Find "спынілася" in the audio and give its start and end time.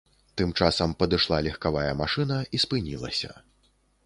2.65-3.31